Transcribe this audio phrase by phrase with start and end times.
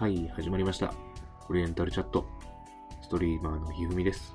[0.00, 0.94] はい、始まりました。
[1.50, 2.24] オリエンタルチャット。
[3.02, 4.34] ストリーマーのひふみです。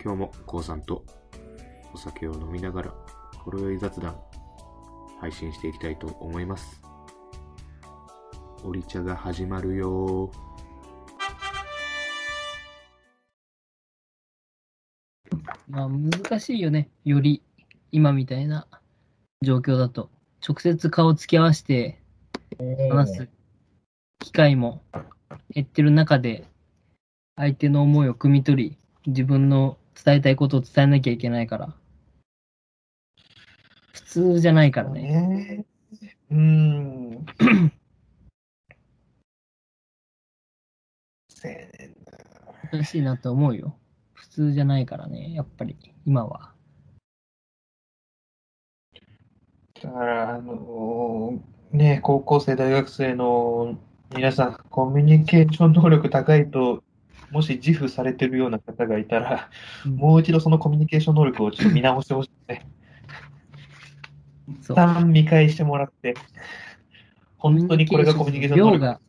[0.00, 1.04] 今日もこうさんと
[1.92, 2.94] お酒を飲みながら、
[3.38, 4.16] ほろ酔い雑談、
[5.18, 6.80] 配信していきたいと思います。
[8.62, 10.30] オリ茶が始まるよ。
[15.66, 16.90] まあ難しいよね。
[17.04, 17.42] より
[17.90, 18.68] 今みたいな
[19.42, 20.10] 状況だと。
[20.46, 22.01] 直接顔つき合わせて
[22.90, 23.28] 話す
[24.18, 24.82] 機会も
[25.50, 26.44] 減ってる中で、
[27.36, 31.74] 相手の思いを汲み取り、自分の伝えたいことを伝えなきゃいけないから。
[33.92, 35.66] 普通じゃないからね。
[36.00, 36.16] ね。
[36.30, 37.26] うーん。
[41.28, 42.12] せやねんな
[42.70, 43.76] 難しいなと思うよ。
[44.12, 46.54] 普通じゃないからね、やっぱり今は。
[49.82, 50.91] だから、あのー
[51.72, 53.78] ね、高校生、大学生の
[54.14, 56.82] 皆さん、コミュニケーション能力高いと、
[57.30, 59.48] もし自負されてるような方がいたら、
[59.86, 62.66] うんもう一度そのコミュニケーション能力をちょっと見直してほしいね。
[64.48, 66.14] 一旦見返してもらって、
[67.38, 69.00] 本当にこれがコミュニケーション能力。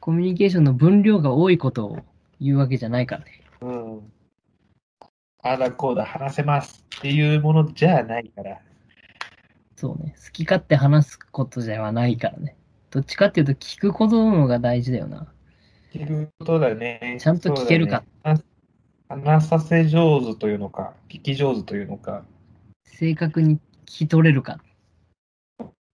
[0.00, 1.98] コミュニケーションの分量が多いことを
[2.40, 3.42] 言うわけじゃないからね。
[3.60, 4.12] うん。
[5.42, 8.58] ああだこうだ話せますっていうものじゃないから。
[9.78, 10.16] そうね。
[10.16, 12.56] 好き勝手話すことじゃないからね。
[12.90, 15.32] どっちかっていうと聞くことの方が大事だよな。
[15.94, 17.16] 聞くことだね。
[17.20, 18.42] ちゃんと聞けるかね
[19.08, 22.24] 話させ上手というのか、聞き上手というのか。
[22.86, 24.58] 正確に聞き取れるか。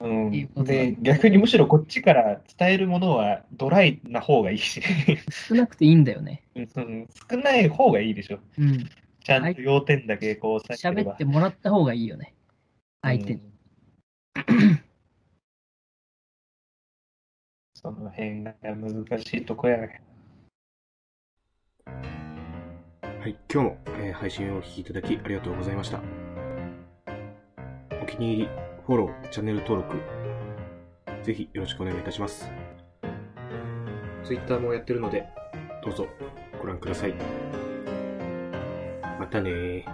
[0.00, 0.30] うん
[0.64, 4.80] で、逆にむしろこっちから伝えるものはドライな方がいいし、
[5.30, 6.42] 少なくていいんだよね。
[6.54, 8.38] うん少ない方がいいでしょ。
[8.58, 8.88] うん。
[9.22, 12.34] ちゃんと要点だけこう喋ってもらった方がいいよね。
[13.02, 13.40] 相手に。
[13.42, 13.53] うん
[17.74, 20.02] その辺が難しいとこやね。
[21.86, 26.00] はい、今日も、えー配信をお聞きいただきありがとうございました。
[28.02, 28.48] お気に入り、
[28.86, 29.96] フォロー、チャンネル登録、
[31.22, 32.50] ぜひよろしくお願いいたします。
[34.24, 35.26] Twitter もやってるので、
[35.82, 36.06] どうぞ
[36.60, 37.14] ご覧ください。
[39.18, 39.86] またね。